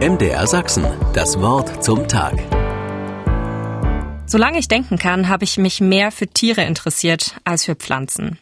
[0.00, 2.34] MDR Sachsen, das Wort zum Tag.
[4.26, 8.40] Solange ich denken kann, habe ich mich mehr für Tiere interessiert als für Pflanzen.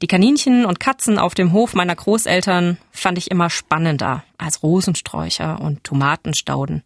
[0.00, 5.60] Die Kaninchen und Katzen auf dem Hof meiner Großeltern fand ich immer spannender als Rosensträucher
[5.60, 6.84] und Tomatenstauden.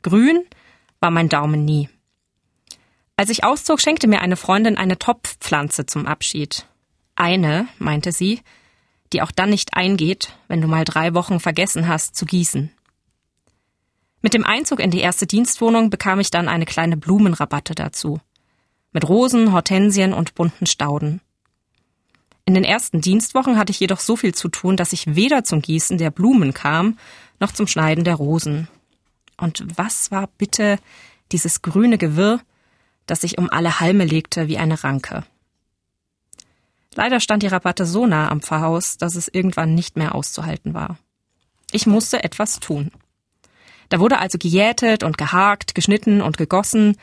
[0.00, 0.42] Grün
[0.98, 1.90] war mein Daumen nie.
[3.16, 6.66] Als ich auszog, schenkte mir eine Freundin eine Topfpflanze zum Abschied.
[7.16, 8.40] Eine, meinte sie,
[9.12, 12.73] die auch dann nicht eingeht, wenn du mal drei Wochen vergessen hast zu gießen.
[14.24, 18.20] Mit dem Einzug in die erste Dienstwohnung bekam ich dann eine kleine Blumenrabatte dazu.
[18.90, 21.20] Mit Rosen, Hortensien und bunten Stauden.
[22.46, 25.60] In den ersten Dienstwochen hatte ich jedoch so viel zu tun, dass ich weder zum
[25.60, 26.98] Gießen der Blumen kam,
[27.38, 28.66] noch zum Schneiden der Rosen.
[29.36, 30.78] Und was war bitte
[31.30, 32.40] dieses grüne Gewirr,
[33.04, 35.24] das sich um alle Halme legte wie eine Ranke?
[36.94, 40.96] Leider stand die Rabatte so nah am Pfarrhaus, dass es irgendwann nicht mehr auszuhalten war.
[41.72, 42.90] Ich musste etwas tun.
[43.88, 46.96] Da wurde also gejätet und gehakt, geschnitten und gegossen,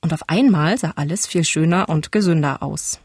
[0.00, 2.98] und auf einmal sah alles viel schöner und gesünder aus.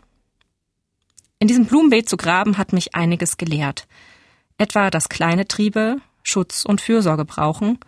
[1.37, 3.87] In diesem Blumenbeet zu graben hat mich einiges gelehrt.
[4.57, 7.79] Etwa, dass kleine Triebe Schutz und Fürsorge brauchen,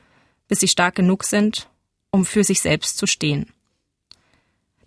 [0.48, 1.70] bis sie stark genug sind,
[2.12, 3.52] um für sich selbst zu stehen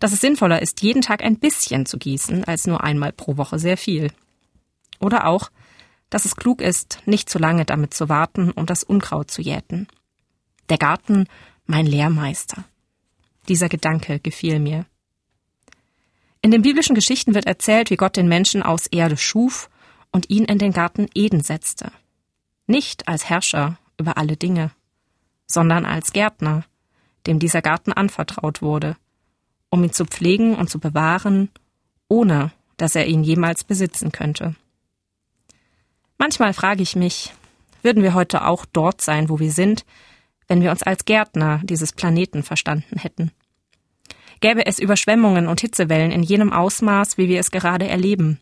[0.02, 3.60] dass es sinnvoller ist, jeden Tag ein bisschen zu gießen, als nur einmal pro Woche
[3.60, 4.10] sehr viel.
[4.98, 5.52] Oder auch,
[6.10, 9.86] dass es klug ist, nicht zu lange damit zu warten, um das Unkraut zu jäten.
[10.72, 11.28] Der Garten,
[11.66, 12.64] mein Lehrmeister.
[13.46, 14.86] Dieser Gedanke gefiel mir.
[16.40, 19.68] In den biblischen Geschichten wird erzählt, wie Gott den Menschen aus Erde schuf
[20.12, 21.92] und ihn in den Garten Eden setzte.
[22.66, 24.70] Nicht als Herrscher über alle Dinge,
[25.46, 26.64] sondern als Gärtner,
[27.26, 28.96] dem dieser Garten anvertraut wurde
[29.68, 31.50] um ihn zu pflegen und zu bewahren,
[32.08, 34.54] ohne dass er ihn jemals besitzen könnte.
[36.18, 37.32] Manchmal frage ich mich,
[37.82, 39.86] würden wir heute auch dort sein, wo wir sind,
[40.48, 43.30] wenn wir uns als Gärtner dieses Planeten verstanden hätten?
[44.40, 48.40] Gäbe es Überschwemmungen und Hitzewellen in jenem Ausmaß, wie wir es gerade erleben?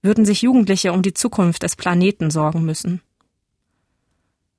[0.00, 3.02] Würden sich Jugendliche um die Zukunft des Planeten sorgen müssen?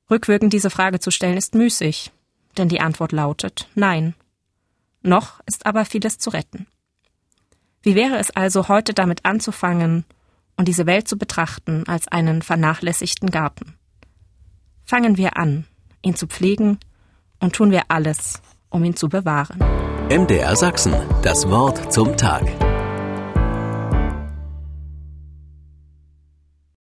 [0.09, 2.12] Rückwirkend diese Frage zu stellen ist müßig,
[2.58, 4.16] denn die Antwort lautet Nein.
[5.02, 6.68] Noch ist aber vieles zu retten.
[7.82, 10.06] Wie wäre es also, heute damit anzufangen
[10.56, 13.76] und diese Welt zu betrachten als einen vernachlässigten Garten?
[14.86, 15.66] Fangen wir an,
[16.03, 16.78] ihn zu pflegen
[17.40, 19.59] und tun wir alles, um ihn zu bewahren.
[20.09, 20.94] MDR Sachsen,
[21.24, 22.44] das Wort zum Tag.